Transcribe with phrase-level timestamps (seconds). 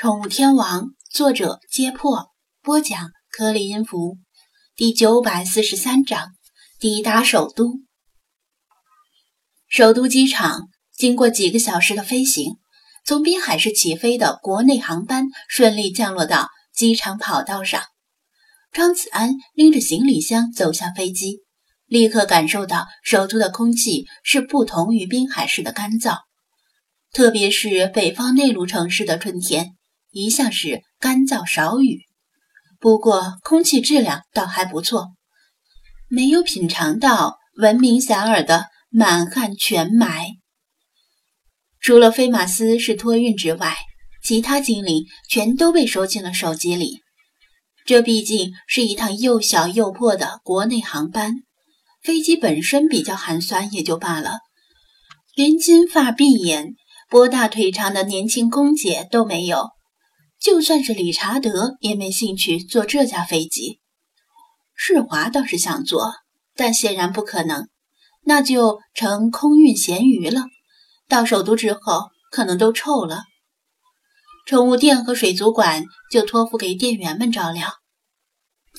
[0.00, 2.28] 宠物天王，作者：揭破，
[2.62, 4.16] 播讲：颗粒音符，
[4.76, 6.36] 第九百四十三章：
[6.78, 7.80] 抵达首都。
[9.66, 12.58] 首都机场经过几个小时的飞行，
[13.04, 17.82] 从滨海市起飞的国内航班顺利降落到机场跑道上。
[18.70, 21.40] 张子安拎着行李箱走下飞机，
[21.86, 26.18] 立刻感受到首都的空气是不同于滨海市的干燥，
[27.12, 29.74] 特别是北方内陆城市的春天。
[30.10, 32.00] 一向是干燥少雨，
[32.80, 35.08] 不过空气质量倒还不错，
[36.08, 40.28] 没有品尝到闻名遐迩的满汉全埋。
[41.80, 43.76] 除了飞马斯是托运之外，
[44.24, 47.00] 其他精灵全都被收进了手机里。
[47.84, 51.34] 这毕竟是一趟又小又破的国内航班，
[52.02, 54.40] 飞机本身比较寒酸也就罢了，
[55.34, 56.74] 连金发碧眼、
[57.08, 59.68] 波大腿长的年轻空姐都没有。
[60.40, 63.80] 就算是理查德也没兴趣坐这架飞机，
[64.74, 66.12] 世华倒是想坐，
[66.54, 67.68] 但显然不可能，
[68.24, 70.44] 那就成空运咸鱼了。
[71.08, 73.24] 到首都之后，可能都臭了。
[74.46, 77.68] 宠物店和水族馆就托付给店员们照料，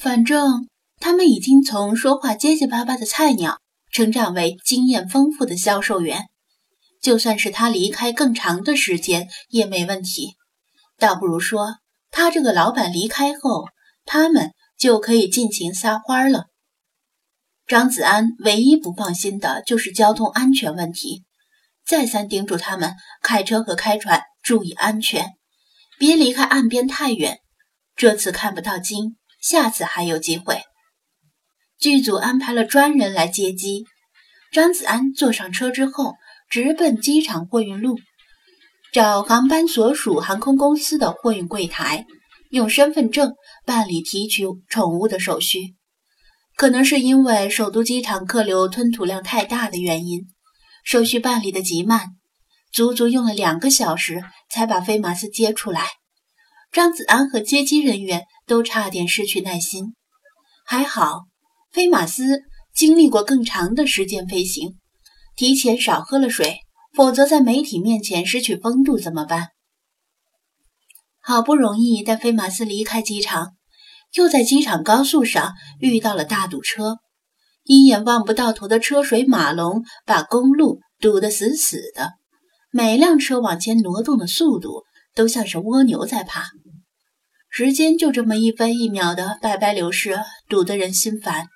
[0.01, 0.67] 反正
[0.99, 3.59] 他们已经从说话结结巴巴的菜鸟，
[3.91, 6.29] 成长为经验丰富的销售员。
[7.01, 10.35] 就算是他离开更长的时间也没问题。
[10.99, 11.77] 倒不如说，
[12.11, 13.65] 他这个老板离开后，
[14.05, 16.47] 他们就可以尽情撒欢了。
[17.65, 21.23] 张子安唯一不放心的就是交通安全问题，
[21.85, 25.35] 再三叮嘱他们开车和开船注意安全，
[25.97, 27.39] 别离开岸边太远。
[27.95, 30.63] 这次看不到鲸，下次还有机会。
[31.77, 33.85] 剧组安排了专人来接机，
[34.51, 36.15] 张子安坐上车之后，
[36.49, 37.99] 直奔机场货运路。
[38.91, 42.07] 找航班所属航空公司的货运柜台，
[42.49, 45.75] 用身份证办理提取宠物的手续。
[46.55, 50.21] 可能是因为首都机场客流吞吐量太大的原因，
[50.83, 52.07] 手续办理的极慢，
[52.71, 55.87] 足足用了两个小时才把飞马斯接出来。
[56.71, 59.93] 张子安和接机人员都差点失去耐心。
[60.65, 61.25] 还好，
[61.71, 62.41] 飞马斯
[62.73, 64.77] 经历过更长的时间飞行，
[65.35, 66.57] 提前少喝了水。
[66.99, 69.51] 否则，在媒体面前失去风度怎么办？
[71.21, 73.53] 好不容易带飞马斯离开机场，
[74.15, 76.97] 又在机场高速上遇到了大堵车，
[77.63, 82.15] 一眼望不到头的车水马龙把公路堵得死死的，
[82.69, 84.83] 每辆车往前挪动的速度
[85.15, 86.49] 都像是蜗牛在爬，
[87.49, 91.47] 时间就这么一分一秒的白白流逝，堵得人心烦。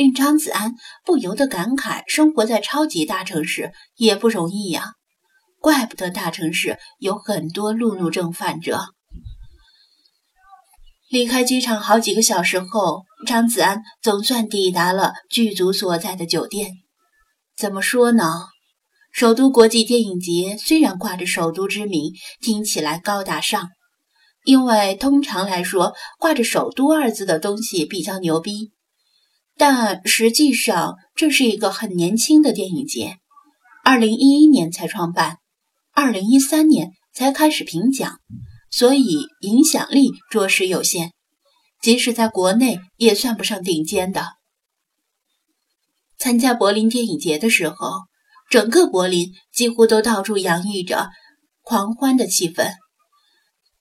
[0.00, 4.94] 令张子安不由得感慨：生活在超级大城市也不容易呀，
[5.58, 8.94] 怪不得大城市有很多路怒症患者。
[11.10, 16.70] 离开机场好几个小时后，张子安总算抵达了剧组所在的酒店。
[17.54, 18.24] 怎么说呢？
[19.12, 23.68] 首都国际电影节虽然挂着首都之名，听起来高大上，
[24.44, 28.72] 因为通常来说，挂着首都二字的东西比较牛逼。
[29.60, 33.18] 但实际上，这是一个很年轻的电影节，
[33.84, 35.36] 二零一一年才创办，
[35.92, 38.20] 二零一三年才开始评奖，
[38.70, 41.12] 所以影响力着实有限，
[41.82, 44.28] 即使在国内也算不上顶尖的。
[46.16, 47.90] 参加柏林电影节的时候，
[48.48, 51.10] 整个柏林几乎都到处洋溢着
[51.60, 52.72] 狂欢的气氛，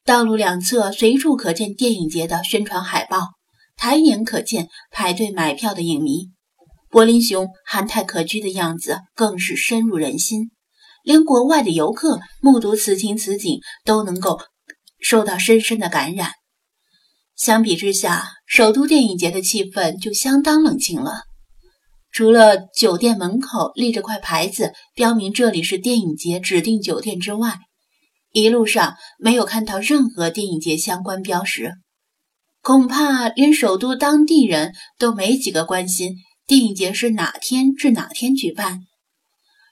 [0.04, 3.39] 道路两侧随处可见电影节的宣传海报。
[3.80, 6.32] 抬眼可见排队买票的影迷，
[6.90, 10.52] 柏林熊憨态可掬的样子更是深入人心，
[11.02, 14.38] 连国外的游客目睹此情此景都能够
[15.00, 16.34] 受到深深的感染。
[17.38, 21.22] 相比之下，首都电影节的气氛就相当冷清了，
[22.12, 27.56] 除了酒店门口立着块牌子标明这里是电影节指定酒店之外，
[28.34, 31.76] 一路上没有看到任何电影节相关标识。
[32.62, 36.16] 恐怕连首都当地人都没几个关心
[36.46, 38.82] 电影节是哪天至哪天举办。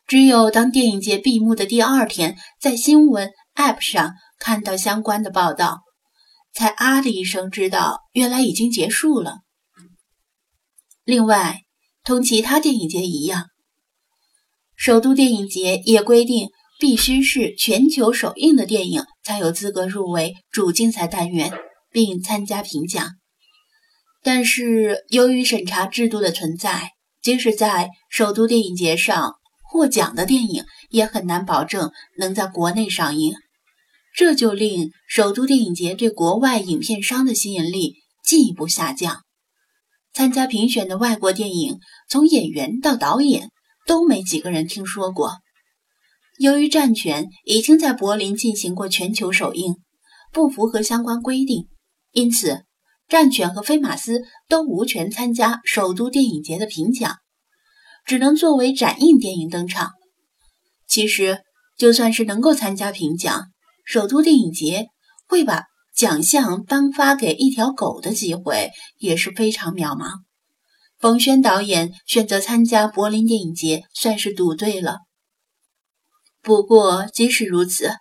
[0.07, 5.81] 只有当电影节闭幕的第二天，在新闻 App 上看到相关的报道，
[6.53, 9.39] 才啊的一声知道原来已经结束了。
[11.03, 11.63] 另外，
[12.03, 13.47] 同其他电影节一样，
[14.77, 16.49] 首都电影节也规定
[16.79, 21.51] 必须是全球首映的电影才有资格入围主竞赛单元。
[21.97, 23.15] 并参加评奖，
[24.21, 26.91] 但是由于审查制度的存在，
[27.23, 29.33] 即使在首都电影节上
[29.63, 33.33] 获奖的电影，也很难保证能在国内上映。
[34.15, 39.23] 这就令首都电影节对国外影片商的吸引力进一步下降。
[40.13, 43.49] 参加评选的外国电影，从演员到导演
[43.87, 45.37] 都没几个人听说过。
[46.37, 49.77] 由于《战犬》已经在柏林进行过全球首映，
[50.31, 51.67] 不符合相关规定，
[52.17, 52.47] 因此
[53.07, 54.13] 《战犬》和《飞马斯》
[54.47, 57.17] 都无权参加首都电影节的评奖，
[58.07, 59.91] 只能作为展映电影登场。
[60.87, 61.43] 其实，
[61.77, 63.51] 就算是能够参加评奖，
[63.85, 64.87] 首都电影节
[65.27, 65.65] 会把
[65.95, 70.21] 奖项颁发给一条狗的机会也是非常渺茫。
[70.97, 75.01] 冯轩导演选择参加柏林电影节，算是赌对了。
[76.41, 77.91] 不过，即使如此，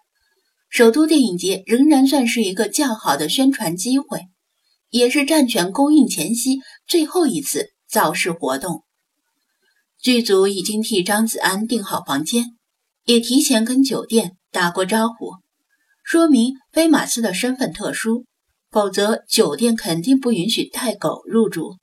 [0.76, 4.26] 首都电影节仍然算是一个较好的宣传机会，
[4.90, 8.82] 也是战犬公映前夕最后一次造势活动。
[10.02, 12.44] 剧组已经替张子安订好房间。
[13.06, 15.37] 也提前跟酒店打过招呼，
[16.05, 18.26] 说明飞马斯的身份特殊，
[18.70, 21.78] 否则酒店肯定不允许带狗入住。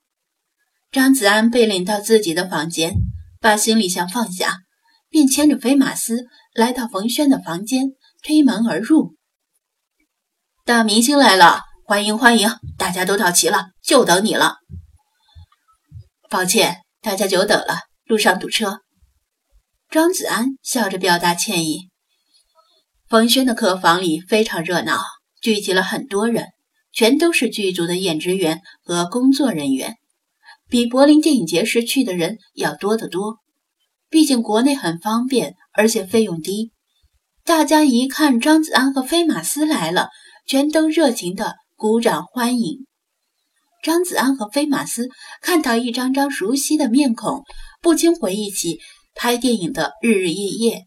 [0.92, 2.94] 张子安被领到自己的房间，
[3.40, 4.60] 把行李箱放下，
[5.10, 7.94] 便牵着飞马斯来到冯轩的房间，
[8.24, 9.16] 推门而入。
[10.66, 14.56] 大明星来了，欢迎欢迎，大家都到齐了，就等你了。
[16.30, 18.80] 抱歉，大家久等了，路上堵车。
[19.90, 21.90] 张子安笑着表达歉意。
[23.08, 25.04] 冯轩的客房里非常热闹，
[25.42, 26.48] 聚集了很多人，
[26.92, 29.98] 全都是剧组的演职员和工作人员，
[30.68, 33.38] 比柏林电影节时去的人要多得多。
[34.10, 36.73] 毕竟国内很方便，而且费用低。
[37.46, 40.10] 大家一看张子安和飞马斯来了，
[40.48, 42.86] 全都热情地鼓掌欢迎。
[43.84, 45.10] 张子安和飞马斯
[45.42, 47.44] 看到一张张熟悉的面孔，
[47.82, 48.80] 不禁回忆起。
[49.16, 50.86] 拍电影的日日夜夜，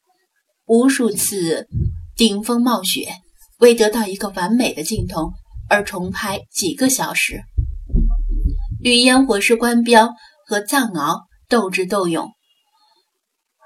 [0.66, 1.68] 无数次
[2.16, 3.12] 顶风冒雪，
[3.58, 5.30] 为得到一个完美的镜头
[5.70, 7.42] 而重拍几个小时，
[8.80, 10.12] 与烟火师关标
[10.44, 12.32] 和藏獒斗智斗勇。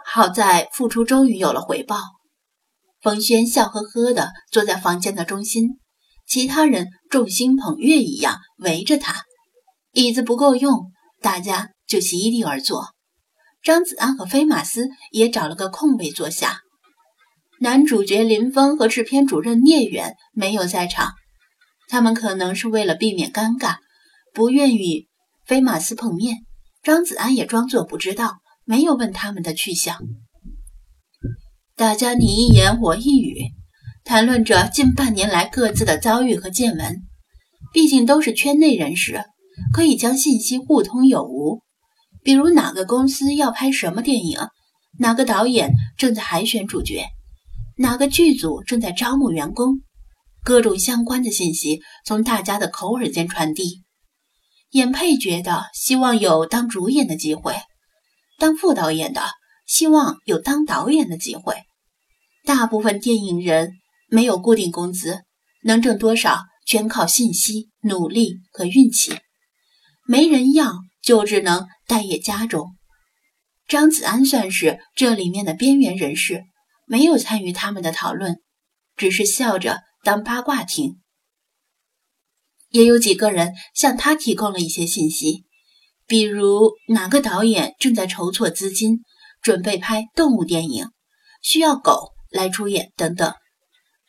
[0.04, 1.96] 好在付出终于有了回报。
[3.02, 5.78] 冯轩笑呵呵地坐在房间的中心，
[6.26, 9.24] 其他人众星捧月一样围着他。
[9.92, 12.88] 椅子不够用，大家就席地而坐。
[13.62, 16.60] 张子安和飞马斯也找了个空位坐下。
[17.60, 21.12] 男主角林峰和制片主任聂远没有在场，
[21.88, 23.76] 他们可能是为了避免尴尬，
[24.32, 25.08] 不愿与
[25.44, 26.38] 飞马斯碰面。
[26.82, 29.98] 张子安也装作不知道，没有问他们的去向。
[31.80, 33.54] 大家你一言我一语，
[34.04, 36.98] 谈论着近半年来各自的遭遇和见闻。
[37.72, 39.24] 毕竟都是圈内人士，
[39.72, 41.62] 可以将信息互通有无。
[42.22, 44.38] 比如哪个公司要拍什么电影，
[44.98, 47.06] 哪个导演正在海选主角，
[47.78, 49.80] 哪个剧组正在招募员工，
[50.44, 53.80] 各种相关的信息从大家的口耳间传递。
[54.72, 57.54] 演配角的希望有当主演的机会，
[58.38, 59.22] 当副导演的
[59.66, 61.54] 希望有当导演的机会。
[62.50, 63.74] 大部分电影人
[64.08, 65.22] 没有固定工资，
[65.62, 69.12] 能挣多少全靠信息、努力和运气，
[70.04, 70.80] 没人要。
[71.00, 72.76] 就只能待业家中。
[73.68, 76.42] 张子安算是这里面的边缘人士，
[76.86, 78.36] 没有参与他们的讨论，
[78.96, 81.00] 只是笑着当八卦听。
[82.68, 85.44] 也有几个人向他提供了一些信息，
[86.06, 88.98] 比如哪个导演正在筹措资金，
[89.40, 90.90] 准备拍动物电影，
[91.40, 93.34] 需要狗来出演等等。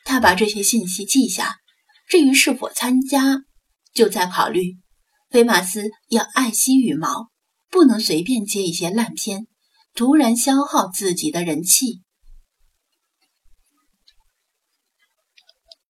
[0.05, 1.57] 他把这些信息记下，
[2.07, 3.43] 至于是否参加，
[3.93, 4.77] 就在考虑。
[5.29, 7.29] 菲马斯要爱惜羽毛，
[7.69, 9.47] 不能随便接一些烂片，
[9.93, 12.01] 突然消耗自己的人气。